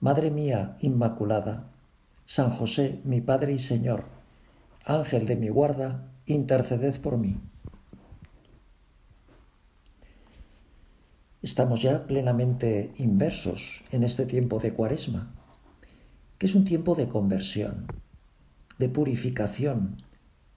Madre 0.00 0.30
mía 0.30 0.76
Inmaculada, 0.80 1.72
San 2.24 2.50
José, 2.50 3.00
mi 3.02 3.20
Padre 3.20 3.54
y 3.54 3.58
Señor, 3.58 4.04
Ángel 4.84 5.26
de 5.26 5.34
mi 5.34 5.48
guarda, 5.48 6.12
interceded 6.24 7.00
por 7.00 7.18
mí. 7.18 7.40
Estamos 11.42 11.82
ya 11.82 12.06
plenamente 12.06 12.92
inversos 12.98 13.82
en 13.90 14.04
este 14.04 14.24
tiempo 14.24 14.60
de 14.60 14.72
Cuaresma, 14.72 15.34
que 16.38 16.46
es 16.46 16.54
un 16.54 16.64
tiempo 16.64 16.94
de 16.94 17.08
conversión, 17.08 17.88
de 18.78 18.88
purificación, 18.88 19.96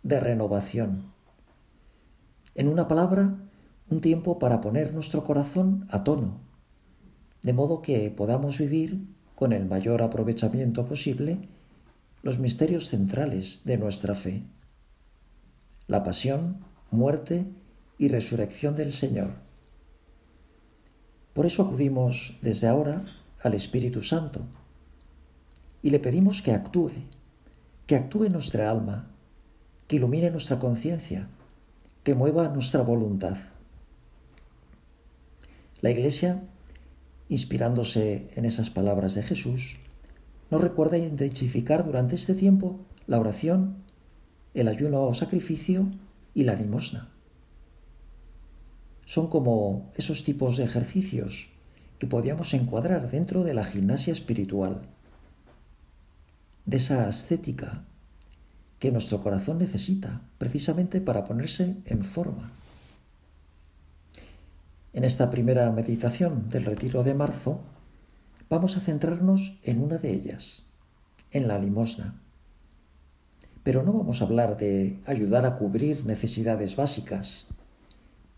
de 0.03 0.19
renovación. 0.19 1.13
En 2.53 2.67
una 2.67 2.87
palabra, 2.87 3.39
un 3.89 4.01
tiempo 4.01 4.37
para 4.37 4.61
poner 4.61 4.93
nuestro 4.93 5.23
corazón 5.23 5.87
a 5.89 6.03
tono, 6.03 6.41
de 7.41 7.53
modo 7.53 7.81
que 7.81 8.11
podamos 8.11 8.59
vivir 8.59 9.19
con 9.41 9.53
el 9.53 9.65
mayor 9.65 10.03
aprovechamiento 10.03 10.85
posible 10.85 11.39
los 12.21 12.37
misterios 12.37 12.89
centrales 12.89 13.61
de 13.65 13.79
nuestra 13.79 14.13
fe, 14.13 14.43
la 15.87 16.03
pasión, 16.03 16.63
muerte 16.91 17.47
y 17.97 18.09
resurrección 18.09 18.75
del 18.75 18.91
Señor. 18.91 19.31
Por 21.33 21.47
eso 21.47 21.63
acudimos 21.63 22.37
desde 22.43 22.67
ahora 22.67 23.03
al 23.41 23.55
Espíritu 23.55 24.03
Santo 24.03 24.41
y 25.81 25.89
le 25.89 25.97
pedimos 25.97 26.43
que 26.43 26.51
actúe, 26.51 26.91
que 27.87 27.95
actúe 27.95 28.29
nuestra 28.29 28.69
alma, 28.69 29.09
que 29.87 29.95
ilumine 29.95 30.29
nuestra 30.29 30.59
conciencia, 30.59 31.27
que 32.03 32.13
mueva 32.13 32.47
nuestra 32.49 32.83
voluntad. 32.83 33.37
La 35.81 35.89
Iglesia 35.89 36.43
inspirándose 37.31 38.29
en 38.35 38.43
esas 38.43 38.69
palabras 38.69 39.15
de 39.15 39.23
Jesús, 39.23 39.77
nos 40.49 40.59
recuerda 40.59 40.97
identificar 40.97 41.85
durante 41.85 42.13
este 42.13 42.33
tiempo 42.33 42.81
la 43.07 43.21
oración, 43.21 43.77
el 44.53 44.67
ayuno 44.67 45.03
o 45.03 45.13
sacrificio 45.13 45.89
y 46.35 46.43
la 46.43 46.55
limosna. 46.55 47.07
Son 49.05 49.29
como 49.29 49.89
esos 49.95 50.25
tipos 50.25 50.57
de 50.57 50.65
ejercicios 50.65 51.47
que 51.99 52.05
podíamos 52.05 52.53
encuadrar 52.53 53.09
dentro 53.09 53.45
de 53.45 53.53
la 53.53 53.63
gimnasia 53.63 54.11
espiritual, 54.11 54.81
de 56.65 56.77
esa 56.77 57.07
ascética 57.07 57.85
que 58.77 58.91
nuestro 58.91 59.21
corazón 59.21 59.57
necesita 59.57 60.21
precisamente 60.37 60.99
para 60.99 61.23
ponerse 61.23 61.77
en 61.85 62.03
forma. 62.03 62.51
En 64.93 65.05
esta 65.05 65.29
primera 65.29 65.71
meditación 65.71 66.49
del 66.49 66.65
retiro 66.65 67.05
de 67.05 67.13
marzo 67.13 67.61
vamos 68.49 68.75
a 68.75 68.81
centrarnos 68.81 69.57
en 69.63 69.81
una 69.81 69.97
de 69.97 70.11
ellas, 70.11 70.63
en 71.31 71.47
la 71.47 71.57
limosna. 71.59 72.21
Pero 73.63 73.83
no 73.83 73.93
vamos 73.93 74.21
a 74.21 74.25
hablar 74.25 74.57
de 74.57 74.99
ayudar 75.05 75.45
a 75.45 75.55
cubrir 75.55 76.05
necesidades 76.05 76.75
básicas, 76.75 77.47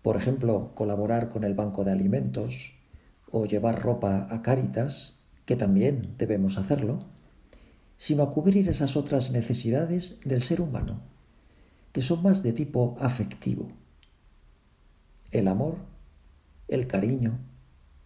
por 0.04 0.16
ejemplo, 0.16 0.76
colaborar 0.76 1.30
con 1.30 1.44
el 1.44 1.56
banco 1.56 1.84
de 1.84 1.92
alimentos 1.92 2.76
o 3.32 3.48
llevar 3.48 3.82
ropa 3.82 4.28
a 4.30 4.44
Cáritas, 4.44 5.18
que 5.46 5.56
también 5.56 6.14
debemos 6.20 6.60
hacerlo, 6.60 7.00
sino 7.98 8.22
a 8.22 8.30
cubrir 8.30 8.70
esas 8.70 8.96
otras 8.96 9.32
necesidades 9.32 10.20
del 10.24 10.44
ser 10.44 10.62
humano, 10.62 11.02
que 11.94 12.04
son 12.04 12.22
más 12.22 12.44
de 12.44 12.54
tipo 12.54 12.96
afectivo. 13.00 13.70
El 15.32 15.48
amor, 15.48 15.93
el 16.74 16.88
cariño, 16.88 17.40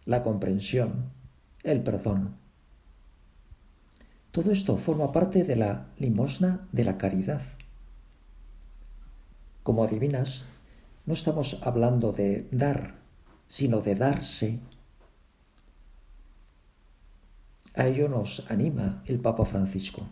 la 0.05 0.23
comprensión, 0.23 1.09
el 1.63 1.83
perdón. 1.83 2.35
Todo 4.31 4.51
esto 4.51 4.77
forma 4.77 5.13
parte 5.13 5.45
de 5.45 5.55
la 5.55 5.87
limosna 5.97 6.67
de 6.73 6.83
la 6.83 6.97
caridad. 6.97 7.41
Como 9.63 9.85
adivinas, 9.85 10.45
no 11.05 11.13
estamos 11.13 11.59
hablando 11.63 12.11
de 12.11 12.47
dar, 12.51 12.95
sino 13.47 13.79
de 13.79 13.95
darse. 13.95 14.59
A 17.73 17.87
ello 17.87 18.09
nos 18.09 18.49
anima 18.51 19.01
el 19.05 19.19
Papa 19.19 19.45
Francisco. 19.45 20.07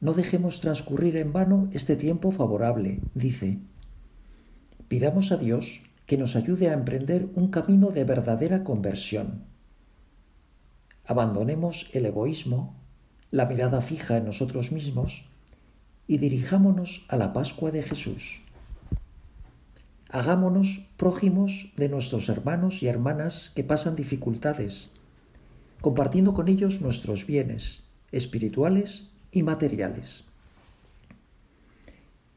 No 0.00 0.12
dejemos 0.12 0.60
transcurrir 0.60 1.16
en 1.16 1.32
vano 1.32 1.68
este 1.72 1.96
tiempo 1.96 2.30
favorable, 2.30 3.00
dice. 3.14 3.58
Pidamos 4.88 5.32
a 5.32 5.36
Dios 5.36 5.82
que 6.06 6.16
nos 6.16 6.36
ayude 6.36 6.68
a 6.68 6.72
emprender 6.72 7.28
un 7.34 7.48
camino 7.48 7.90
de 7.90 8.04
verdadera 8.04 8.64
conversión. 8.64 9.44
Abandonemos 11.04 11.88
el 11.92 12.06
egoísmo, 12.06 12.76
la 13.30 13.46
mirada 13.46 13.80
fija 13.80 14.16
en 14.16 14.24
nosotros 14.24 14.72
mismos 14.72 15.28
y 16.06 16.18
dirijámonos 16.18 17.04
a 17.08 17.16
la 17.16 17.32
Pascua 17.32 17.70
de 17.70 17.82
Jesús. 17.82 18.42
Hagámonos 20.08 20.86
prójimos 20.96 21.72
de 21.76 21.88
nuestros 21.88 22.28
hermanos 22.28 22.82
y 22.82 22.86
hermanas 22.86 23.50
que 23.54 23.64
pasan 23.64 23.96
dificultades, 23.96 24.90
compartiendo 25.80 26.32
con 26.32 26.48
ellos 26.48 26.80
nuestros 26.80 27.26
bienes 27.26 27.88
espirituales 28.12 29.10
y 29.32 29.42
materiales. 29.42 30.24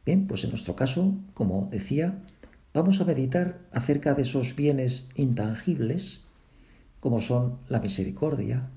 Bien, 0.06 0.26
pues 0.26 0.44
en 0.44 0.50
nuestro 0.50 0.76
caso, 0.76 1.14
como 1.36 1.68
decía, 1.72 2.20
vamos 2.74 3.02
a 3.02 3.06
meditar 3.06 3.60
acerca 3.72 4.14
de 4.14 4.22
esos 4.22 4.56
bienes 4.56 5.08
intangibles, 5.16 6.26
como 7.00 7.22
son 7.22 7.60
la 7.68 7.80
misericordia, 7.80 8.70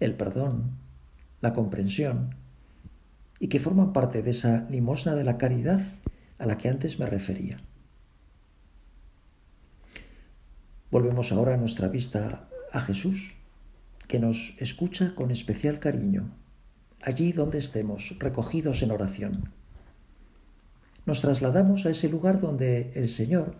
el 0.00 0.14
perdón, 0.14 0.78
la 1.40 1.52
comprensión, 1.52 2.34
y 3.38 3.48
que 3.48 3.60
forman 3.60 3.92
parte 3.92 4.22
de 4.22 4.30
esa 4.30 4.66
limosna 4.70 5.14
de 5.14 5.24
la 5.24 5.36
caridad 5.36 5.80
a 6.38 6.46
la 6.46 6.56
que 6.56 6.68
antes 6.68 6.98
me 6.98 7.06
refería. 7.06 7.60
Volvemos 10.90 11.32
ahora 11.32 11.54
a 11.54 11.58
nuestra 11.58 11.88
vista 11.88 12.48
a 12.72 12.80
Jesús, 12.80 13.34
que 14.08 14.18
nos 14.18 14.54
escucha 14.58 15.14
con 15.14 15.30
especial 15.30 15.78
cariño, 15.78 16.30
allí 17.02 17.32
donde 17.32 17.58
estemos, 17.58 18.14
recogidos 18.18 18.82
en 18.82 18.92
oración 18.92 19.52
nos 21.06 21.20
trasladamos 21.20 21.86
a 21.86 21.90
ese 21.90 22.08
lugar 22.08 22.40
donde 22.40 22.90
el 22.94 23.08
Señor 23.08 23.54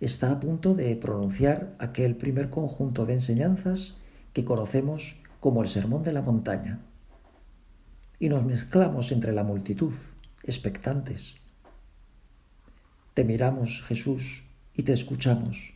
está 0.00 0.32
a 0.32 0.40
punto 0.40 0.74
de 0.74 0.94
pronunciar 0.96 1.76
aquel 1.78 2.16
primer 2.16 2.50
conjunto 2.50 3.06
de 3.06 3.14
enseñanzas 3.14 3.98
que 4.32 4.44
conocemos 4.44 5.16
como 5.38 5.62
el 5.62 5.68
Sermón 5.68 6.02
de 6.02 6.12
la 6.12 6.22
Montaña. 6.22 6.80
Y 8.18 8.28
nos 8.28 8.44
mezclamos 8.44 9.12
entre 9.12 9.32
la 9.32 9.44
multitud, 9.44 9.94
expectantes. 10.42 11.36
Te 13.14 13.24
miramos, 13.24 13.82
Jesús, 13.82 14.44
y 14.74 14.82
te 14.82 14.92
escuchamos. 14.92 15.74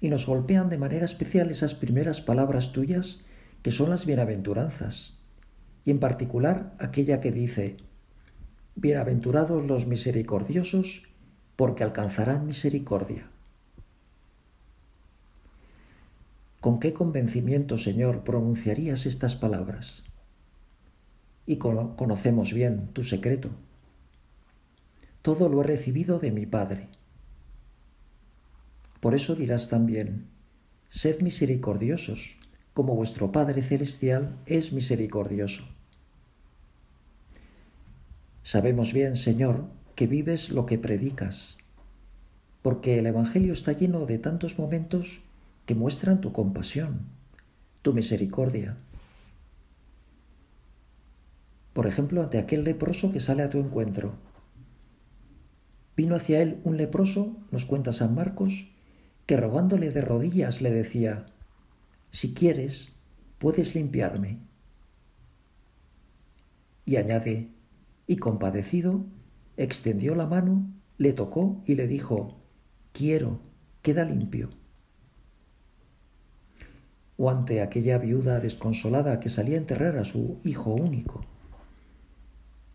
Y 0.00 0.08
nos 0.10 0.26
golpean 0.26 0.68
de 0.68 0.76
manera 0.76 1.06
especial 1.06 1.50
esas 1.50 1.74
primeras 1.74 2.20
palabras 2.20 2.72
tuyas 2.72 3.20
que 3.62 3.70
son 3.70 3.88
las 3.88 4.04
bienaventuranzas, 4.04 5.18
y 5.84 5.90
en 5.90 6.00
particular 6.00 6.74
aquella 6.78 7.20
que 7.20 7.30
dice, 7.30 7.78
Bienaventurados 8.78 9.64
los 9.64 9.86
misericordiosos, 9.86 11.04
porque 11.56 11.82
alcanzarán 11.82 12.44
misericordia. 12.44 13.30
¿Con 16.60 16.78
qué 16.78 16.92
convencimiento, 16.92 17.78
Señor, 17.78 18.22
pronunciarías 18.22 19.06
estas 19.06 19.34
palabras? 19.34 20.04
Y 21.46 21.56
conocemos 21.56 22.52
bien 22.52 22.88
tu 22.88 23.02
secreto. 23.02 23.48
Todo 25.22 25.48
lo 25.48 25.62
he 25.62 25.64
recibido 25.64 26.18
de 26.18 26.32
mi 26.32 26.44
Padre. 26.44 26.90
Por 29.00 29.14
eso 29.14 29.34
dirás 29.34 29.70
también, 29.70 30.26
sed 30.90 31.22
misericordiosos, 31.22 32.36
como 32.74 32.94
vuestro 32.94 33.32
Padre 33.32 33.62
Celestial 33.62 34.36
es 34.44 34.74
misericordioso. 34.74 35.64
Sabemos 38.46 38.92
bien, 38.92 39.16
Señor, 39.16 39.64
que 39.96 40.06
vives 40.06 40.50
lo 40.50 40.66
que 40.66 40.78
predicas, 40.78 41.58
porque 42.62 43.00
el 43.00 43.06
Evangelio 43.06 43.52
está 43.52 43.72
lleno 43.72 44.06
de 44.06 44.18
tantos 44.18 44.56
momentos 44.56 45.20
que 45.64 45.74
muestran 45.74 46.20
tu 46.20 46.30
compasión, 46.30 47.06
tu 47.82 47.92
misericordia. 47.92 48.76
Por 51.72 51.88
ejemplo, 51.88 52.22
ante 52.22 52.38
aquel 52.38 52.62
leproso 52.62 53.10
que 53.10 53.18
sale 53.18 53.42
a 53.42 53.50
tu 53.50 53.58
encuentro. 53.58 54.14
Vino 55.96 56.14
hacia 56.14 56.40
él 56.40 56.60
un 56.62 56.76
leproso, 56.76 57.36
nos 57.50 57.64
cuenta 57.64 57.92
San 57.92 58.14
Marcos, 58.14 58.70
que 59.26 59.36
rogándole 59.36 59.90
de 59.90 60.02
rodillas 60.02 60.62
le 60.62 60.70
decía, 60.70 61.26
si 62.12 62.32
quieres, 62.32 62.94
puedes 63.38 63.74
limpiarme. 63.74 64.38
Y 66.84 66.94
añade, 66.94 67.55
y 68.06 68.16
compadecido, 68.16 69.04
extendió 69.56 70.14
la 70.14 70.26
mano, 70.26 70.70
le 70.98 71.12
tocó 71.12 71.62
y 71.66 71.74
le 71.74 71.86
dijo, 71.86 72.40
quiero, 72.92 73.40
queda 73.82 74.04
limpio. 74.04 74.50
O 77.16 77.30
ante 77.30 77.62
aquella 77.62 77.98
viuda 77.98 78.40
desconsolada 78.40 79.20
que 79.20 79.28
salía 79.28 79.56
a 79.56 79.60
enterrar 79.60 79.96
a 79.98 80.04
su 80.04 80.38
hijo 80.44 80.74
único. 80.74 81.24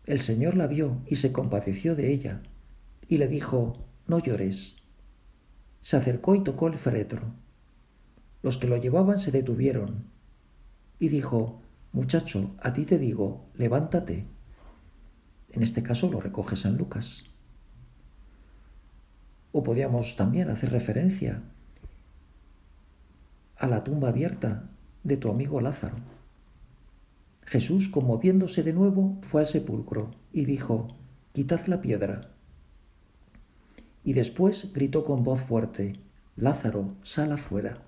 El 0.04 0.18
Señor 0.18 0.56
la 0.56 0.66
vio 0.66 1.00
y 1.06 1.16
se 1.16 1.32
compadeció 1.32 1.94
de 1.94 2.12
ella, 2.12 2.42
y 3.08 3.18
le 3.18 3.28
dijo, 3.28 3.84
no 4.06 4.18
llores. 4.18 4.76
Se 5.80 5.96
acercó 5.96 6.34
y 6.34 6.42
tocó 6.42 6.66
el 6.66 6.76
féretro. 6.76 7.34
Los 8.42 8.56
que 8.56 8.66
lo 8.66 8.76
llevaban 8.76 9.18
se 9.18 9.30
detuvieron, 9.30 10.06
y 10.98 11.08
dijo, 11.08 11.62
muchacho, 11.92 12.54
a 12.60 12.72
ti 12.72 12.84
te 12.84 12.98
digo, 12.98 13.46
levántate. 13.54 14.26
En 15.52 15.62
este 15.62 15.82
caso 15.82 16.10
lo 16.10 16.20
recoge 16.20 16.56
San 16.56 16.76
Lucas. 16.78 17.24
O 19.52 19.62
podíamos 19.62 20.16
también 20.16 20.48
hacer 20.48 20.70
referencia 20.70 21.42
a 23.58 23.66
la 23.66 23.84
tumba 23.84 24.08
abierta 24.08 24.70
de 25.04 25.18
tu 25.18 25.30
amigo 25.30 25.60
Lázaro. 25.60 25.96
Jesús, 27.44 27.88
conmoviéndose 27.88 28.62
de 28.62 28.72
nuevo, 28.72 29.18
fue 29.20 29.42
al 29.42 29.46
sepulcro 29.46 30.10
y 30.32 30.46
dijo, 30.46 30.96
Quitad 31.32 31.66
la 31.66 31.80
piedra. 31.80 32.32
Y 34.04 34.14
después 34.14 34.72
gritó 34.72 35.04
con 35.04 35.22
voz 35.22 35.42
fuerte, 35.42 36.00
Lázaro, 36.34 36.96
sal 37.02 37.32
afuera. 37.32 37.82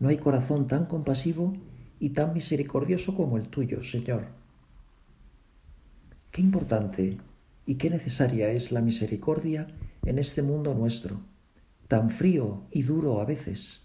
No 0.00 0.08
hay 0.08 0.18
corazón 0.18 0.66
tan 0.66 0.86
compasivo 0.86 1.52
y 2.00 2.10
tan 2.10 2.32
misericordioso 2.32 3.14
como 3.14 3.36
el 3.36 3.48
tuyo, 3.48 3.82
Señor. 3.84 4.41
Qué 6.32 6.40
importante 6.40 7.18
y 7.66 7.74
qué 7.74 7.90
necesaria 7.90 8.48
es 8.48 8.72
la 8.72 8.80
misericordia 8.80 9.66
en 10.06 10.18
este 10.18 10.40
mundo 10.40 10.72
nuestro, 10.72 11.20
tan 11.88 12.08
frío 12.08 12.66
y 12.70 12.84
duro 12.84 13.20
a 13.20 13.26
veces, 13.26 13.82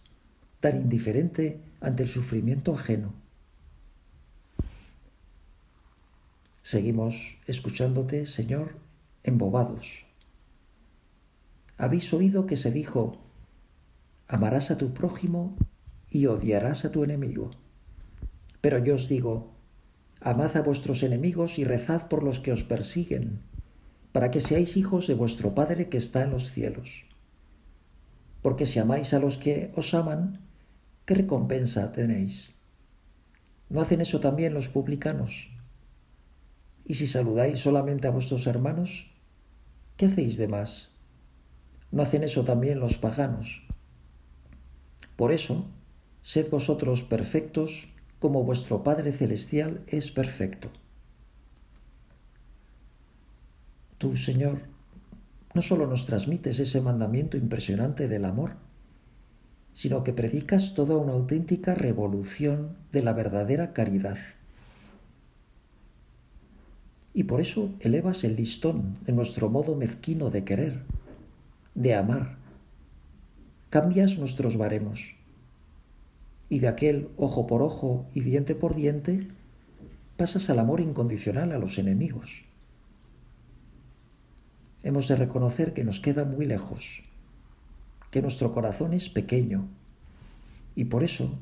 tan 0.61 0.77
indiferente 0.77 1.61
ante 1.81 2.03
el 2.03 2.09
sufrimiento 2.09 2.73
ajeno. 2.73 3.13
Seguimos 6.61 7.37
escuchándote, 7.47 8.25
Señor, 8.25 8.77
embobados. 9.23 10.05
Habéis 11.77 12.13
oído 12.13 12.45
que 12.45 12.55
se 12.55 12.71
dijo, 12.71 13.17
amarás 14.29 14.71
a 14.71 14.77
tu 14.77 14.93
prójimo 14.93 15.57
y 16.09 16.27
odiarás 16.27 16.85
a 16.85 16.93
tu 16.93 17.03
enemigo. 17.03 17.51
Pero 18.61 18.77
yo 18.77 18.95
os 18.95 19.09
digo, 19.09 19.56
amad 20.21 20.55
a 20.57 20.61
vuestros 20.61 21.03
enemigos 21.03 21.59
y 21.59 21.63
rezad 21.63 22.07
por 22.07 22.23
los 22.23 22.39
que 22.39 22.51
os 22.51 22.63
persiguen, 22.63 23.41
para 24.11 24.31
que 24.31 24.41
seáis 24.41 24.77
hijos 24.77 25.07
de 25.07 25.13
vuestro 25.13 25.53
Padre 25.53 25.89
que 25.89 25.97
está 25.97 26.23
en 26.23 26.31
los 26.31 26.51
cielos. 26.51 27.05
Porque 28.41 28.65
si 28.65 28.79
amáis 28.79 29.13
a 29.13 29.19
los 29.19 29.37
que 29.37 29.71
os 29.75 29.93
aman, 29.93 30.41
¿qué 31.05 31.15
recompensa 31.15 31.91
tenéis? 31.91 32.55
¿No 33.69 33.81
hacen 33.81 34.01
eso 34.01 34.19
también 34.19 34.53
los 34.53 34.69
publicanos? 34.69 35.49
Y 36.85 36.93
si 36.93 37.05
saludáis 37.05 37.59
solamente 37.59 38.07
a 38.07 38.11
vuestros 38.11 38.47
hermanos, 38.47 39.11
¿qué 39.97 40.05
hacéis 40.05 40.37
de 40.37 40.47
más? 40.47 40.95
¿No 41.91 42.01
hacen 42.01 42.23
eso 42.23 42.45
también 42.45 42.79
los 42.79 42.97
paganos? 42.97 43.67
Por 45.17 45.31
eso, 45.31 45.67
sed 46.21 46.49
vosotros 46.49 47.03
perfectos 47.03 47.89
como 48.19 48.43
vuestro 48.43 48.83
Padre 48.83 49.11
Celestial 49.11 49.81
es 49.87 50.11
perfecto. 50.11 50.69
Tú, 53.97 54.15
Señor, 54.15 54.61
no 55.53 55.61
solo 55.61 55.87
nos 55.87 56.05
transmites 56.05 56.59
ese 56.59 56.81
mandamiento 56.81 57.37
impresionante 57.37 58.07
del 58.07 58.25
amor, 58.25 58.57
sino 59.73 60.03
que 60.03 60.13
predicas 60.13 60.73
toda 60.73 60.97
una 60.97 61.13
auténtica 61.13 61.75
revolución 61.75 62.77
de 62.91 63.03
la 63.03 63.13
verdadera 63.13 63.73
caridad 63.73 64.17
y 67.17 67.23
por 67.23 67.41
eso 67.41 67.73
elevas 67.79 68.23
el 68.23 68.35
listón 68.35 68.99
de 69.03 69.11
nuestro 69.11 69.49
modo 69.49 69.75
mezquino 69.75 70.29
de 70.29 70.43
querer, 70.43 70.83
de 71.73 71.95
amar. 71.95 72.37
Cambias 73.71 74.19
nuestros 74.19 74.55
baremos. 74.55 75.16
Y 76.49 76.59
de 76.59 76.67
aquel 76.67 77.09
ojo 77.17 77.47
por 77.47 77.61
ojo 77.61 78.07
y 78.13 78.21
diente 78.21 78.55
por 78.55 78.75
diente, 78.75 79.27
pasas 80.15 80.49
al 80.49 80.59
amor 80.59 80.79
incondicional 80.79 81.51
a 81.51 81.57
los 81.57 81.77
enemigos. 81.77 82.45
Hemos 84.83 85.07
de 85.07 85.15
reconocer 85.15 85.73
que 85.73 85.83
nos 85.83 85.99
queda 85.99 86.23
muy 86.23 86.45
lejos, 86.45 87.03
que 88.11 88.21
nuestro 88.21 88.51
corazón 88.51 88.93
es 88.93 89.09
pequeño, 89.09 89.67
y 90.75 90.85
por 90.85 91.03
eso 91.03 91.37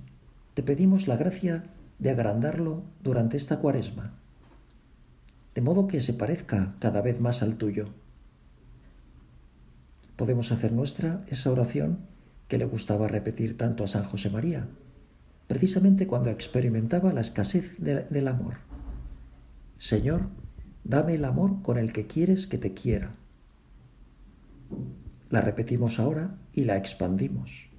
te 0.53 0.63
pedimos 0.63 1.07
la 1.07 1.17
gracia 1.17 1.65
de 1.99 2.09
agrandarlo 2.09 2.83
durante 3.03 3.37
esta 3.37 3.59
cuaresma 3.59 4.19
de 5.55 5.61
modo 5.61 5.87
que 5.87 6.01
se 6.01 6.13
parezca 6.13 6.75
cada 6.79 7.01
vez 7.01 7.21
más 7.21 7.41
al 7.41 7.55
tuyo. 7.55 7.87
Podemos 10.17 10.51
hacer 10.51 10.73
nuestra 10.73 11.23
esa 11.27 11.49
oración 11.49 11.99
que 12.49 12.57
le 12.57 12.65
gustaba 12.65 13.07
repetir 13.07 13.57
tanto 13.57 13.85
a 13.85 13.87
San 13.87 14.03
José 14.03 14.29
María, 14.29 14.67
precisamente 15.47 16.07
cuando 16.07 16.29
experimentaba 16.29 17.13
la 17.13 17.21
escasez 17.21 17.77
del 17.79 18.27
amor. 18.27 18.55
Señor, 19.77 20.29
dame 20.83 21.15
el 21.15 21.25
amor 21.25 21.61
con 21.61 21.77
el 21.77 21.93
que 21.93 22.07
quieres 22.07 22.47
que 22.47 22.57
te 22.57 22.73
quiera. 22.73 23.15
La 25.29 25.41
repetimos 25.41 25.99
ahora 25.99 26.37
y 26.53 26.63
la 26.63 26.77
expandimos. 26.77 27.69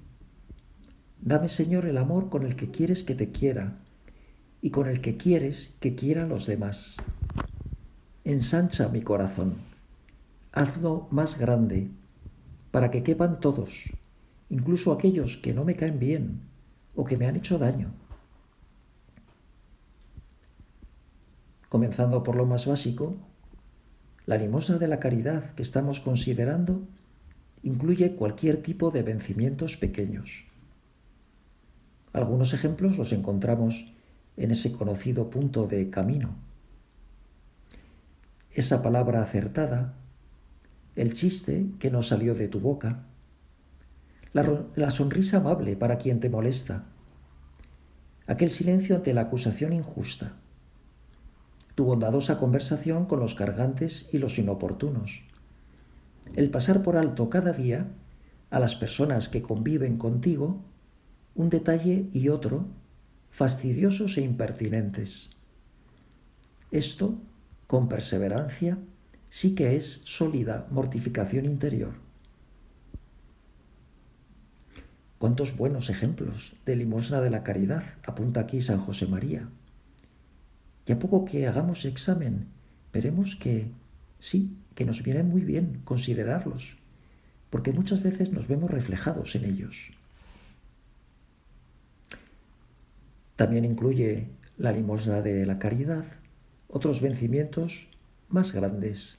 Dame, 1.21 1.49
Señor, 1.49 1.85
el 1.85 1.97
amor 1.97 2.29
con 2.29 2.45
el 2.45 2.55
que 2.55 2.69
quieres 2.69 3.03
que 3.03 3.15
te 3.15 3.31
quiera 3.31 3.79
y 4.61 4.69
con 4.69 4.87
el 4.87 5.01
que 5.01 5.17
quieres 5.17 5.75
que 5.79 5.95
quiera 5.95 6.27
los 6.27 6.45
demás 6.45 6.97
ensancha 8.27 8.89
mi 8.89 9.03
corazón, 9.03 9.55
hazlo 10.51 11.07
más 11.11 11.39
grande, 11.39 11.89
para 12.71 12.91
que 12.91 13.01
quepan 13.01 13.39
todos, 13.39 13.85
incluso 14.49 14.91
aquellos 14.91 15.37
que 15.37 15.53
no 15.53 15.63
me 15.63 15.77
caen 15.77 15.97
bien 15.97 16.41
o 16.97 17.05
que 17.05 17.15
me 17.15 17.27
han 17.27 17.37
hecho 17.37 17.57
daño. 17.57 17.93
Comenzando 21.69 22.23
por 22.23 22.35
lo 22.35 22.45
más 22.45 22.65
básico, 22.65 23.15
la 24.25 24.35
limosna 24.35 24.77
de 24.77 24.89
la 24.89 24.99
caridad 24.99 25.55
que 25.55 25.61
estamos 25.61 26.01
considerando 26.01 26.85
incluye 27.63 28.15
cualquier 28.15 28.61
tipo 28.61 28.91
de 28.91 29.03
vencimientos 29.03 29.77
pequeños. 29.77 30.43
Algunos 32.11 32.51
ejemplos 32.51 32.97
los 32.97 33.13
encontramos 33.13 33.93
en 34.35 34.51
ese 34.51 34.73
conocido 34.73 35.29
punto 35.29 35.67
de 35.67 35.89
camino 35.89 36.35
esa 38.57 38.81
palabra 38.81 39.21
acertada, 39.21 39.93
el 40.95 41.13
chiste 41.13 41.67
que 41.77 41.91
no 41.91 42.01
salió 42.01 42.33
de 42.33 42.47
tu 42.47 42.59
boca, 42.59 43.03
la, 44.75 44.91
sonrisa 44.91 45.37
amable 45.37 45.75
para 45.75 45.97
quien 45.97 46.19
te 46.19 46.29
molesta, 46.29 46.85
aquel 48.25 48.49
silencio 48.49 48.95
ante 48.95 49.13
la 49.13 49.21
acusación 49.21 49.73
injusta, 49.73 50.33
tu 51.75 51.85
bondadosa 51.85 52.37
conversación 52.37 53.05
con 53.05 53.19
los 53.19 53.35
cargantes 53.35 54.09
y 54.11 54.17
los 54.17 54.37
inoportunos, 54.39 55.23
el 56.35 56.49
pasar 56.49 56.83
por 56.83 56.97
alto 56.97 57.29
cada 57.29 57.53
día 57.53 57.87
a 58.49 58.59
las 58.59 58.75
personas 58.75 59.29
que 59.29 59.41
conviven 59.41 59.97
contigo 59.97 60.63
un 61.35 61.49
detalle 61.49 62.09
y 62.11 62.29
otro 62.29 62.65
fastidiosos 63.29 64.17
e 64.17 64.21
impertinentes. 64.21 65.29
Esto 66.71 67.21
con 67.67 67.87
perseverancia, 67.87 68.79
sí 69.29 69.53
que 69.53 69.75
es 69.75 70.01
sólida 70.05 70.67
mortificación 70.71 71.45
interior. 71.45 72.06
Cuántos 75.19 75.57
buenos 75.57 75.89
ejemplos 75.89 76.55
de 76.65 76.75
limosna 76.75 77.21
de 77.21 77.31
la 77.31 77.43
caridad 77.43 77.83
apunta 78.05 78.41
aquí 78.41 78.61
San 78.61 78.77
José 78.77 79.07
María. 79.07 79.49
Y 80.85 80.91
a 80.91 80.99
poco 80.99 81.25
que 81.25 81.47
hagamos 81.47 81.85
examen, 81.85 82.47
veremos 82.93 83.35
que 83.35 83.71
sí, 84.19 84.55
que 84.75 84.85
nos 84.85 85.01
viene 85.01 85.23
muy 85.23 85.41
bien 85.41 85.81
considerarlos, 85.83 86.77
porque 87.49 87.73
muchas 87.73 88.03
veces 88.03 88.31
nos 88.31 88.47
vemos 88.47 88.69
reflejados 88.69 89.35
en 89.35 89.45
ellos. 89.45 89.91
También 93.35 93.65
incluye 93.65 94.29
la 94.57 94.71
limosna 94.71 95.23
de 95.23 95.47
la 95.47 95.57
caridad, 95.57 96.05
otros 96.67 97.01
vencimientos 97.01 97.87
más 98.29 98.53
grandes, 98.53 99.17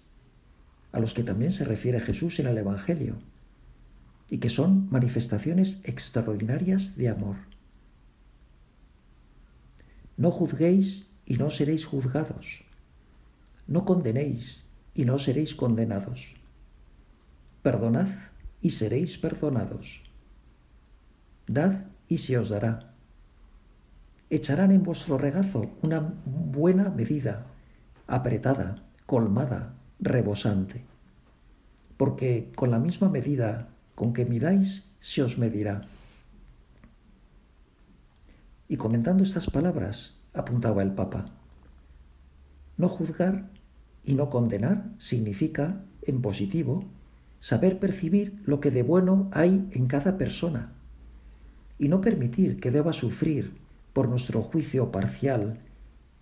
a 0.93 1.01
los 1.01 1.13
que 1.13 1.25
también 1.25 1.51
se 1.51 1.65
refiere 1.65 1.99
Jesús 1.99 2.39
en 2.39 2.47
el 2.47 2.59
Evangelio, 2.59 3.17
y 4.31 4.39
que 4.39 4.49
son 4.49 4.89
manifestaciones 4.91 5.81
extraordinarias 5.85 6.97
de 6.97 7.09
amor. 7.09 7.37
No 10.17 10.31
juzguéis 10.31 11.07
y 11.25 11.37
no 11.37 11.51
seréis 11.51 11.87
juzgados. 11.87 12.65
No 13.67 13.85
condenéis 13.85 14.67
y 14.95 15.05
no 15.05 15.19
seréis 15.19 15.55
condenados. 15.55 16.35
Perdonad 17.63 18.09
y 18.61 18.71
seréis 18.71 19.19
perdonados. 19.19 20.03
Dad 21.47 21.87
y 22.09 22.19
se 22.19 22.37
os 22.39 22.49
dará. 22.49 22.95
Echarán 24.31 24.73
en 24.73 24.83
vuestro 24.83 25.17
regazo 25.17 25.71
una 25.83 26.01
buena 26.25 26.91
medida, 26.91 27.47
apretada, 28.07 28.83
colmada, 29.07 29.75
rebosante. 30.01 30.85
Porque 31.97 32.53
con 32.55 32.71
la 32.71 32.79
misma 32.79 33.09
medida 33.09 33.69
con 33.99 34.13
que 34.13 34.25
midáis, 34.25 34.95
se 35.01 35.25
os 35.25 35.39
medirá. 35.39 35.89
Y 38.69 38.77
comentando 38.77 39.25
estas 39.25 39.51
palabras, 39.51 40.15
apuntaba 40.35 40.85
el 40.85 40.95
Papa, 40.95 41.25
no 42.77 42.89
juzgar 42.89 43.51
y 44.05 44.15
no 44.15 44.31
condenar 44.31 44.89
significa, 44.99 45.83
en 46.03 46.23
positivo, 46.23 46.85
saber 47.41 47.81
percibir 47.81 48.41
lo 48.47 48.61
que 48.61 48.71
de 48.71 48.85
bueno 48.85 49.31
hay 49.33 49.69
en 49.73 49.89
cada 49.89 50.17
persona 50.17 50.75
y 51.77 51.89
no 51.89 52.01
permitir 52.01 52.61
que 52.61 52.71
deba 52.71 52.93
sufrir 52.93 53.59
por 53.95 54.09
nuestro 54.09 54.43
juicio 54.43 54.93
parcial 54.93 55.59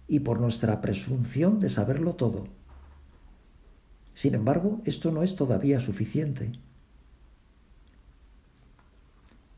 y 0.09 0.21
por 0.21 0.41
nuestra 0.41 0.81
presunción 0.81 1.59
de 1.59 1.69
saberlo 1.69 2.15
todo. 2.15 2.49
Sin 4.15 4.35
embargo, 4.35 4.81
esto 4.87 5.13
no 5.13 5.23
es 5.23 5.37
todavía 5.37 5.79
suficiente. 5.79 6.53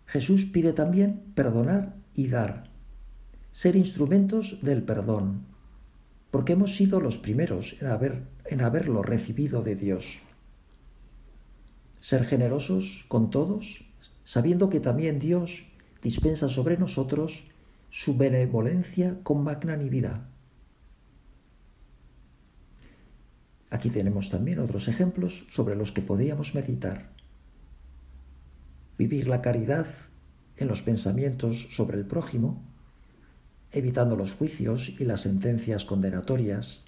Jesús 0.09 0.47
pide 0.47 0.73
también 0.73 1.23
perdonar 1.35 1.95
y 2.15 2.29
dar 2.29 2.69
ser 3.51 3.77
instrumentos 3.77 4.59
del 4.63 4.83
perdón, 4.83 5.45
porque 6.31 6.53
hemos 6.53 6.77
sido 6.77 7.01
los 7.01 7.19
primeros 7.19 7.77
en, 7.81 7.89
haber, 7.89 8.23
en 8.47 8.61
haberlo 8.61 9.03
recibido 9.03 9.63
de 9.63 9.75
Dios. 9.75 10.21
Ser 12.01 12.25
generosos 12.25 13.05
con 13.09 13.31
todos, 13.31 13.85
sabiendo 14.25 14.69
que 14.69 14.81
también 14.81 15.19
Dios 15.19 15.67
dispensa 16.03 16.49
sobre 16.49 16.79
nosotros 16.79 17.45
su 17.91 18.17
benevolencia 18.17 19.17
con 19.23 19.43
magnanimidad. 19.43 20.29
Aquí 23.71 23.91
tenemos 23.91 24.31
también 24.31 24.61
otros 24.61 24.89
ejemplos 24.89 25.47
sobre 25.51 25.77
los 25.77 25.93
que 25.93 26.01
podríamos 26.01 26.55
meditar. 26.55 27.18
Vivir 28.99 29.29
la 29.29 29.41
caridad 29.41 29.87
en 30.57 30.69
los 30.69 30.83
pensamientos 30.83 31.69
sobre 31.71 31.97
el 31.97 32.05
prójimo, 32.05 32.61
evitando 33.71 34.17
los 34.17 34.35
juicios 34.35 34.93
y 34.99 35.05
las 35.05 35.21
sentencias 35.21 35.85
condenatorias, 35.85 36.85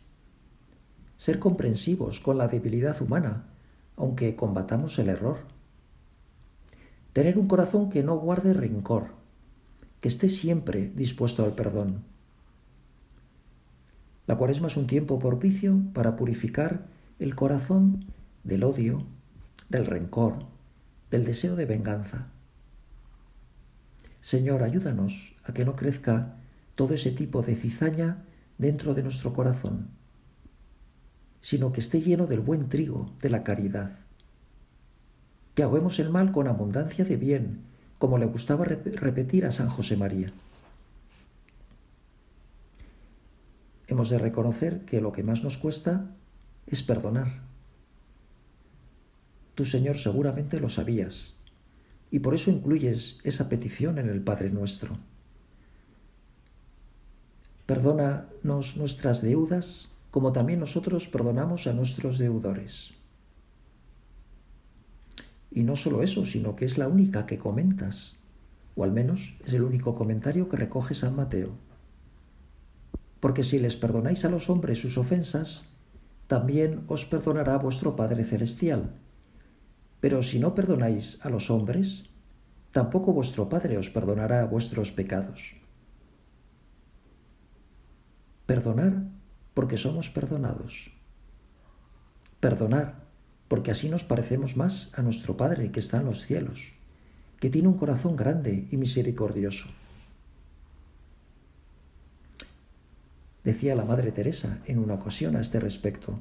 ser 1.16 1.38
comprensivos 1.38 2.18
con 2.18 2.36
la 2.36 2.48
debilidad 2.48 3.00
humana, 3.00 3.46
aunque 3.96 4.34
combatamos 4.34 4.98
el 4.98 5.08
error, 5.08 5.38
tener 7.12 7.38
un 7.38 7.46
corazón 7.46 7.90
que 7.90 8.02
no 8.02 8.18
guarde 8.18 8.54
rencor, 8.54 9.14
que 10.00 10.08
esté 10.08 10.28
siempre 10.28 10.88
dispuesto 10.88 11.44
al 11.44 11.54
perdón. 11.54 12.04
La 14.26 14.36
cuaresma 14.36 14.68
es 14.68 14.76
un 14.76 14.86
tiempo 14.86 15.18
propicio 15.18 15.80
para 15.92 16.16
purificar 16.16 16.86
el 17.18 17.34
corazón 17.34 18.06
del 18.42 18.64
odio, 18.64 19.04
del 19.68 19.86
rencor, 19.86 20.46
del 21.10 21.24
deseo 21.24 21.56
de 21.56 21.66
venganza. 21.66 22.28
Señor, 24.20 24.62
ayúdanos 24.62 25.34
a 25.44 25.52
que 25.52 25.64
no 25.64 25.76
crezca 25.76 26.36
todo 26.74 26.94
ese 26.94 27.10
tipo 27.10 27.42
de 27.42 27.54
cizaña 27.54 28.24
dentro 28.58 28.94
de 28.94 29.02
nuestro 29.02 29.32
corazón, 29.32 29.88
sino 31.40 31.72
que 31.72 31.80
esté 31.80 32.00
lleno 32.00 32.26
del 32.26 32.40
buen 32.40 32.68
trigo 32.68 33.12
de 33.20 33.30
la 33.30 33.42
caridad. 33.42 33.90
Que 35.54 35.62
hagamos 35.62 35.98
el 35.98 36.10
mal 36.10 36.32
con 36.32 36.46
abundancia 36.46 37.04
de 37.04 37.16
bien, 37.16 37.62
como 37.98 38.18
le 38.18 38.26
gustaba 38.26 38.64
repetir 38.64 39.46
a 39.46 39.50
San 39.50 39.68
José 39.68 39.96
María. 39.96 40.32
Hemos 43.88 44.08
de 44.08 44.18
reconocer 44.18 44.84
que 44.84 45.00
lo 45.00 45.10
que 45.10 45.24
más 45.24 45.42
nos 45.42 45.58
cuesta 45.58 46.14
es 46.66 46.82
perdonar. 46.82 47.49
Tú, 49.60 49.66
Señor, 49.66 49.98
seguramente 49.98 50.58
lo 50.58 50.70
sabías, 50.70 51.34
y 52.10 52.20
por 52.20 52.34
eso 52.34 52.50
incluyes 52.50 53.18
esa 53.24 53.50
petición 53.50 53.98
en 53.98 54.08
el 54.08 54.22
Padre 54.22 54.48
nuestro. 54.48 54.96
Perdónanos 57.66 58.78
nuestras 58.78 59.20
deudas, 59.20 59.90
como 60.10 60.32
también 60.32 60.60
nosotros 60.60 61.10
perdonamos 61.10 61.66
a 61.66 61.74
nuestros 61.74 62.16
deudores. 62.16 62.94
Y 65.50 65.62
no 65.64 65.76
solo 65.76 66.02
eso, 66.02 66.24
sino 66.24 66.56
que 66.56 66.64
es 66.64 66.78
la 66.78 66.88
única 66.88 67.26
que 67.26 67.36
comentas, 67.36 68.16
o 68.76 68.84
al 68.84 68.92
menos 68.92 69.34
es 69.44 69.52
el 69.52 69.62
único 69.62 69.94
comentario 69.94 70.48
que 70.48 70.56
recoge 70.56 70.94
San 70.94 71.14
Mateo. 71.14 71.50
Porque 73.20 73.44
si 73.44 73.58
les 73.58 73.76
perdonáis 73.76 74.24
a 74.24 74.30
los 74.30 74.48
hombres 74.48 74.78
sus 74.78 74.96
ofensas, 74.96 75.66
también 76.28 76.82
os 76.88 77.04
perdonará 77.04 77.58
vuestro 77.58 77.94
Padre 77.94 78.24
Celestial. 78.24 78.94
Pero 80.00 80.22
si 80.22 80.38
no 80.38 80.54
perdonáis 80.54 81.18
a 81.22 81.28
los 81.28 81.50
hombres, 81.50 82.10
tampoco 82.72 83.12
vuestro 83.12 83.48
Padre 83.48 83.76
os 83.76 83.90
perdonará 83.90 84.44
vuestros 84.46 84.92
pecados. 84.92 85.54
Perdonar 88.46 89.04
porque 89.54 89.76
somos 89.76 90.10
perdonados. 90.10 90.90
Perdonar 92.40 93.04
porque 93.48 93.72
así 93.72 93.88
nos 93.88 94.04
parecemos 94.04 94.56
más 94.56 94.90
a 94.94 95.02
nuestro 95.02 95.36
Padre 95.36 95.72
que 95.72 95.80
está 95.80 95.98
en 95.98 96.06
los 96.06 96.22
cielos, 96.22 96.72
que 97.40 97.50
tiene 97.50 97.68
un 97.68 97.74
corazón 97.74 98.16
grande 98.16 98.68
y 98.70 98.76
misericordioso. 98.76 99.68
Decía 103.42 103.74
la 103.74 103.84
Madre 103.84 104.12
Teresa 104.12 104.60
en 104.66 104.78
una 104.78 104.94
ocasión 104.94 105.34
a 105.34 105.40
este 105.40 105.58
respecto, 105.58 106.20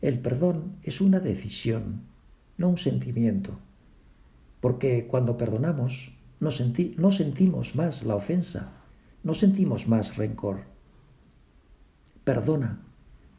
el 0.00 0.20
perdón 0.20 0.76
es 0.82 1.00
una 1.00 1.20
decisión, 1.20 2.11
no 2.56 2.68
un 2.68 2.78
sentimiento, 2.78 3.58
porque 4.60 5.06
cuando 5.06 5.36
perdonamos 5.36 6.16
no, 6.40 6.50
no 6.96 7.10
sentimos 7.10 7.76
más 7.76 8.04
la 8.04 8.14
ofensa, 8.14 8.72
no 9.22 9.34
sentimos 9.34 9.88
más 9.88 10.16
rencor 10.16 10.72
Perdona, 12.24 12.80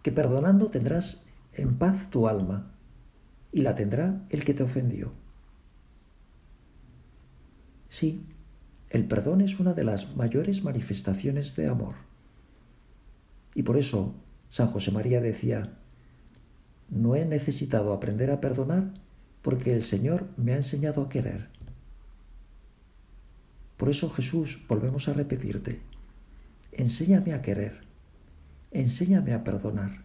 que 0.01 0.11
perdonando 0.11 0.69
tendrás 0.69 1.23
en 1.53 1.77
paz 1.77 2.09
tu 2.09 2.27
alma 2.27 2.75
y 3.51 3.61
la 3.61 3.75
tendrá 3.75 4.25
el 4.29 4.43
que 4.43 4.53
te 4.53 4.63
ofendió. 4.63 5.13
Sí, 7.87 8.25
el 8.89 9.07
perdón 9.07 9.39
es 9.39 9.59
una 9.59 9.73
de 9.73 9.85
las 9.85 10.17
mayores 10.17 10.63
manifestaciones 10.63 11.55
de 11.55 11.69
amor. 11.69 11.95
Y 13.55 13.63
por 13.63 13.77
eso 13.77 14.15
San 14.49 14.67
José 14.67 14.91
María 14.91 15.21
decía, 15.21 15.77
no 16.89 17.15
he 17.15 17.23
necesitado 17.23 17.93
aprender 17.93 18.31
a 18.31 18.41
perdonar 18.41 18.93
porque 19.43 19.71
el 19.71 19.83
Señor 19.83 20.27
me 20.35 20.53
ha 20.53 20.57
enseñado 20.57 21.03
a 21.03 21.09
querer. 21.09 21.49
Por 23.77 23.89
eso 23.89 24.09
Jesús, 24.09 24.65
volvemos 24.67 25.07
a 25.07 25.13
repetirte, 25.13 25.81
enséñame 26.71 27.33
a 27.33 27.43
querer 27.43 27.93
enséñame 28.73 29.33
a 29.33 29.43
perdonar. 29.43 30.03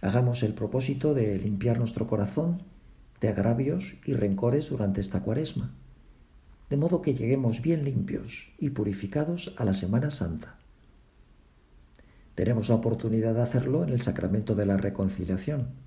Hagamos 0.00 0.42
el 0.42 0.54
propósito 0.54 1.14
de 1.14 1.38
limpiar 1.38 1.78
nuestro 1.78 2.06
corazón 2.06 2.62
de 3.20 3.28
agravios 3.28 3.96
y 4.04 4.12
rencores 4.12 4.70
durante 4.70 5.00
esta 5.00 5.22
cuaresma, 5.22 5.74
de 6.70 6.76
modo 6.76 7.02
que 7.02 7.14
lleguemos 7.14 7.60
bien 7.60 7.84
limpios 7.84 8.52
y 8.58 8.70
purificados 8.70 9.54
a 9.56 9.64
la 9.64 9.74
Semana 9.74 10.10
Santa. 10.10 10.58
Tenemos 12.34 12.68
la 12.68 12.76
oportunidad 12.76 13.34
de 13.34 13.42
hacerlo 13.42 13.82
en 13.82 13.88
el 13.88 14.02
sacramento 14.02 14.54
de 14.54 14.66
la 14.66 14.76
reconciliación 14.76 15.85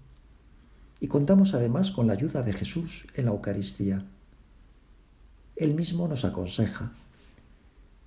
y 1.00 1.08
contamos 1.08 1.54
además 1.54 1.92
con 1.92 2.08
la 2.08 2.14
ayuda 2.14 2.42
de 2.42 2.54
Jesús 2.54 3.08
en 3.16 3.26
la 3.26 3.32
Eucaristía. 3.32 4.06
Él 5.56 5.74
mismo 5.74 6.08
nos 6.08 6.26
aconseja, 6.26 6.94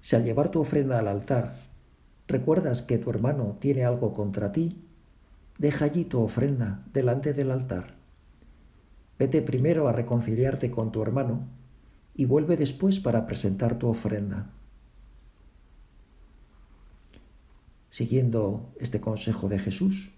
si 0.00 0.16
al 0.16 0.24
llevar 0.24 0.50
tu 0.50 0.60
ofrenda 0.60 0.98
al 0.98 1.08
altar 1.08 1.56
recuerdas 2.26 2.82
que 2.82 2.98
tu 2.98 3.10
hermano 3.10 3.56
tiene 3.60 3.84
algo 3.84 4.12
contra 4.12 4.52
ti, 4.52 4.84
deja 5.58 5.84
allí 5.84 6.04
tu 6.04 6.20
ofrenda 6.20 6.84
delante 6.92 7.32
del 7.32 7.50
altar. 7.50 7.96
Vete 9.18 9.42
primero 9.42 9.86
a 9.88 9.92
reconciliarte 9.92 10.70
con 10.70 10.90
tu 10.90 11.02
hermano 11.02 11.46
y 12.14 12.24
vuelve 12.24 12.56
después 12.56 13.00
para 13.00 13.26
presentar 13.26 13.78
tu 13.78 13.88
ofrenda. 13.88 14.50
Siguiendo 17.90 18.72
este 18.80 19.00
consejo 19.00 19.48
de 19.48 19.58
Jesús, 19.58 20.12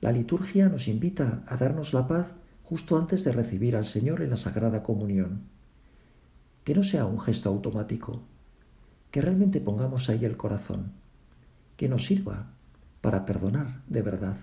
la 0.00 0.12
liturgia 0.12 0.68
nos 0.68 0.88
invita 0.88 1.42
a 1.46 1.56
darnos 1.56 1.94
la 1.94 2.06
paz 2.06 2.36
justo 2.64 2.98
antes 2.98 3.24
de 3.24 3.32
recibir 3.32 3.76
al 3.76 3.84
Señor 3.84 4.20
en 4.20 4.30
la 4.30 4.36
Sagrada 4.36 4.82
Comunión. 4.82 5.48
Que 6.64 6.74
no 6.74 6.82
sea 6.82 7.06
un 7.06 7.18
gesto 7.20 7.48
automático, 7.48 8.22
que 9.10 9.22
realmente 9.22 9.60
pongamos 9.60 10.10
ahí 10.10 10.24
el 10.24 10.36
corazón, 10.36 10.92
que 11.76 11.88
nos 11.88 12.04
sirva 12.04 12.52
para 13.00 13.24
perdonar 13.24 13.82
de 13.86 14.02
verdad. 14.02 14.36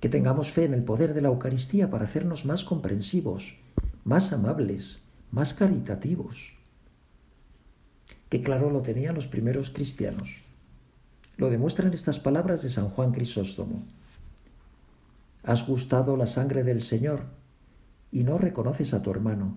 Que 0.00 0.08
tengamos 0.08 0.50
fe 0.50 0.64
en 0.64 0.74
el 0.74 0.84
poder 0.84 1.14
de 1.14 1.22
la 1.22 1.28
Eucaristía 1.28 1.90
para 1.90 2.04
hacernos 2.04 2.44
más 2.44 2.62
comprensivos, 2.62 3.56
más 4.04 4.32
amables, 4.32 5.02
más 5.32 5.54
caritativos. 5.54 6.54
Que 8.28 8.42
claro 8.42 8.70
lo 8.70 8.82
tenían 8.82 9.16
los 9.16 9.26
primeros 9.26 9.70
cristianos. 9.70 10.44
Lo 11.38 11.50
demuestran 11.50 11.94
estas 11.94 12.18
palabras 12.18 12.62
de 12.62 12.68
San 12.68 12.88
Juan 12.88 13.12
Crisóstomo. 13.12 13.84
Has 15.44 15.64
gustado 15.66 16.16
la 16.16 16.26
sangre 16.26 16.64
del 16.64 16.82
Señor 16.82 17.26
y 18.10 18.24
no 18.24 18.38
reconoces 18.38 18.92
a 18.92 19.02
tu 19.02 19.12
hermano. 19.12 19.56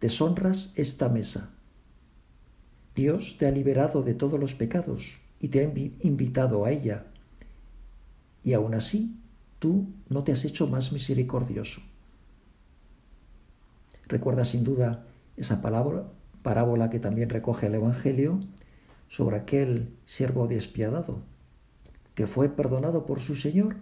Deshonras 0.00 0.72
esta 0.74 1.08
mesa. 1.08 1.50
Dios 2.96 3.36
te 3.38 3.46
ha 3.46 3.52
liberado 3.52 4.02
de 4.02 4.12
todos 4.12 4.40
los 4.40 4.56
pecados 4.56 5.20
y 5.38 5.48
te 5.48 5.60
ha 5.60 5.72
invitado 6.04 6.64
a 6.64 6.72
ella. 6.72 7.06
Y 8.42 8.54
aún 8.54 8.74
así, 8.74 9.20
tú 9.60 9.86
no 10.08 10.24
te 10.24 10.32
has 10.32 10.44
hecho 10.44 10.66
más 10.66 10.90
misericordioso. 10.90 11.80
Recuerda 14.08 14.44
sin 14.44 14.64
duda 14.64 15.06
esa 15.36 15.62
palabra, 15.62 16.08
parábola 16.42 16.90
que 16.90 16.98
también 16.98 17.30
recoge 17.30 17.66
el 17.66 17.76
Evangelio 17.76 18.40
sobre 19.10 19.36
aquel 19.36 19.98
siervo 20.04 20.46
despiadado 20.46 21.24
que 22.14 22.28
fue 22.28 22.48
perdonado 22.48 23.06
por 23.06 23.18
su 23.18 23.34
Señor 23.34 23.76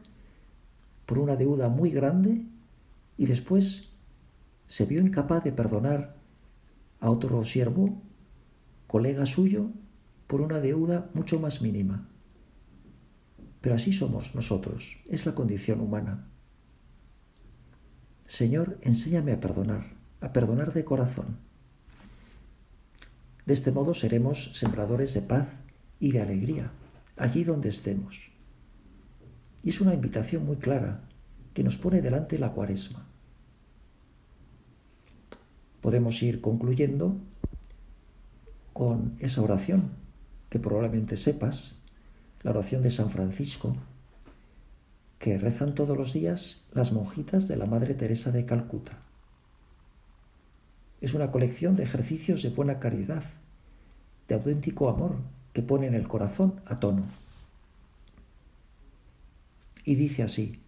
por 1.04 1.18
una 1.18 1.36
deuda 1.36 1.68
muy 1.68 1.90
grande 1.90 2.46
y 3.18 3.26
después 3.26 3.90
se 4.66 4.86
vio 4.86 5.02
incapaz 5.02 5.44
de 5.44 5.52
perdonar 5.52 6.16
a 7.00 7.10
otro 7.10 7.44
siervo, 7.44 8.00
colega 8.86 9.26
suyo, 9.26 9.70
por 10.26 10.40
una 10.40 10.60
deuda 10.60 11.10
mucho 11.12 11.38
más 11.38 11.60
mínima. 11.60 12.08
Pero 13.60 13.74
así 13.74 13.92
somos 13.92 14.34
nosotros, 14.34 14.98
es 15.08 15.26
la 15.26 15.34
condición 15.34 15.80
humana. 15.80 16.26
Señor, 18.24 18.78
enséñame 18.80 19.32
a 19.32 19.40
perdonar, 19.40 19.96
a 20.20 20.32
perdonar 20.32 20.72
de 20.72 20.84
corazón. 20.84 21.47
De 23.48 23.54
este 23.54 23.72
modo 23.72 23.94
seremos 23.94 24.50
sembradores 24.52 25.14
de 25.14 25.22
paz 25.22 25.48
y 25.98 26.12
de 26.12 26.20
alegría, 26.20 26.70
allí 27.16 27.44
donde 27.44 27.70
estemos. 27.70 28.30
Y 29.62 29.70
es 29.70 29.80
una 29.80 29.94
invitación 29.94 30.44
muy 30.44 30.56
clara 30.56 31.08
que 31.54 31.64
nos 31.64 31.78
pone 31.78 32.02
delante 32.02 32.38
la 32.38 32.52
cuaresma. 32.52 33.08
Podemos 35.80 36.22
ir 36.22 36.42
concluyendo 36.42 37.16
con 38.74 39.16
esa 39.18 39.40
oración 39.40 39.92
que 40.50 40.58
probablemente 40.58 41.16
sepas, 41.16 41.78
la 42.42 42.50
oración 42.50 42.82
de 42.82 42.90
San 42.90 43.08
Francisco, 43.08 43.74
que 45.18 45.38
rezan 45.38 45.74
todos 45.74 45.96
los 45.96 46.12
días 46.12 46.64
las 46.72 46.92
monjitas 46.92 47.48
de 47.48 47.56
la 47.56 47.64
Madre 47.64 47.94
Teresa 47.94 48.30
de 48.30 48.44
Calcuta. 48.44 49.07
Es 51.00 51.14
una 51.14 51.30
colección 51.30 51.76
de 51.76 51.84
ejercicios 51.84 52.42
de 52.42 52.50
buena 52.50 52.78
caridad, 52.78 53.22
de 54.26 54.34
auténtico 54.34 54.88
amor 54.88 55.16
que 55.52 55.62
pone 55.62 55.86
en 55.86 55.94
el 55.94 56.08
corazón 56.08 56.60
a 56.66 56.80
tono 56.80 57.04
y 59.88 59.94
dice 59.94 60.22
así, 60.22 60.60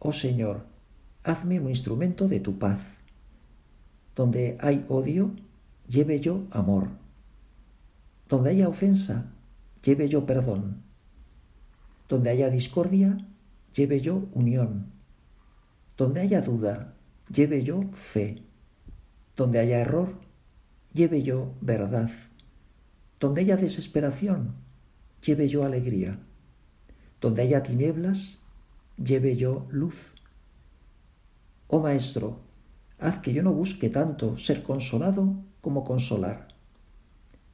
Oh 0.00 0.12
Señor, 0.12 0.66
hazme 1.22 1.60
un 1.60 1.68
instrumento 1.68 2.26
de 2.26 2.40
tu 2.40 2.58
paz. 2.58 2.80
Donde 4.16 4.58
hay 4.60 4.84
odio, 4.88 5.36
lleve 5.86 6.18
yo 6.18 6.48
amor. 6.50 6.88
Donde 8.28 8.50
haya 8.50 8.68
ofensa, 8.68 9.30
lleve 9.84 10.08
yo 10.08 10.26
perdón. 10.26 10.82
Donde 12.08 12.30
haya 12.30 12.50
discordia, 12.50 13.24
lleve 13.72 14.00
yo 14.00 14.26
unión. 14.32 14.86
Donde 15.96 16.22
haya 16.22 16.40
duda, 16.40 16.96
lleve 17.32 17.62
yo 17.62 17.84
fe. 17.92 18.42
Donde 19.36 19.58
haya 19.58 19.80
error, 19.80 20.18
lleve 20.92 21.22
yo 21.22 21.54
verdad. 21.60 22.10
Donde 23.20 23.42
haya 23.42 23.56
desesperación, 23.56 24.54
lleve 25.24 25.48
yo 25.48 25.64
alegría. 25.64 26.18
Donde 27.20 27.42
haya 27.42 27.62
tinieblas, 27.62 28.40
lleve 28.96 29.36
yo 29.36 29.66
luz. 29.70 30.14
Oh 31.68 31.80
Maestro, 31.80 32.40
haz 32.98 33.18
que 33.18 33.32
yo 33.32 33.42
no 33.42 33.52
busque 33.52 33.90
tanto 33.90 34.36
ser 34.36 34.62
consolado 34.62 35.36
como 35.60 35.84
consolar, 35.84 36.48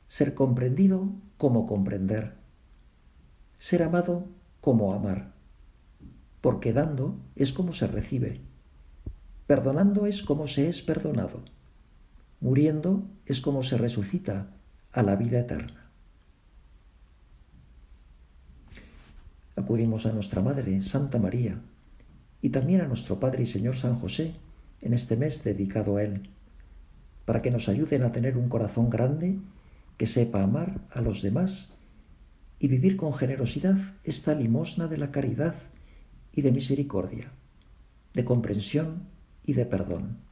ser 0.07 0.35
comprendido 0.35 1.09
como 1.39 1.67
comprender, 1.67 2.37
ser 3.59 3.83
amado 3.83 4.27
como 4.61 4.93
amar, 4.93 5.33
porque 6.41 6.73
dando 6.73 7.17
es 7.35 7.53
como 7.53 7.73
se 7.73 7.87
recibe, 7.87 8.43
perdonando 9.47 10.07
es 10.07 10.23
como 10.23 10.47
se 10.47 10.69
es 10.69 10.83
perdonado, 10.83 11.43
muriendo 12.43 13.09
es 13.25 13.41
como 13.41 13.63
se 13.63 13.79
resucita 13.79 14.51
a 14.93 15.03
la 15.03 15.17
vida 15.17 15.41
eterna. 15.41 15.83
acudimos 19.57 20.07
a 20.07 20.13
nuestra 20.13 20.43
Madre, 20.43 20.81
Santa 20.81 21.19
María, 21.19 21.61
y 22.41 22.51
también 22.51 22.81
a 22.81 22.89
nuestro 22.89 23.21
Padre 23.21 23.45
y 23.45 23.47
Señor 23.47 23.77
San 23.77 23.95
José 23.95 24.35
en 24.81 24.93
este 24.93 25.17
mes 25.17 25.45
dedicado 25.45 25.97
a 25.97 26.03
Él, 26.03 26.31
para 27.25 27.43
que 27.43 27.51
nos 27.51 27.69
ayuden 27.69 28.03
a 28.03 28.13
tener 28.13 28.37
un 28.37 28.49
corazón 28.49 28.91
grande 28.91 29.39
que 29.97 30.07
sepa 30.07 30.43
amar 30.43 30.81
a 30.91 31.01
los 31.01 31.23
demás 31.23 31.73
y 32.59 32.69
vivir 32.69 32.97
con 32.97 33.15
generosidad 33.15 33.79
esta 34.05 34.35
limosna 34.35 34.89
de 34.89 34.99
la 34.99 35.11
caridad 35.11 35.55
y 36.33 36.43
de 36.43 36.53
misericordia, 36.53 37.31
de 38.15 38.25
comprensión 38.25 39.05
y 39.45 39.53
de 39.53 39.67
perdón. 39.67 40.32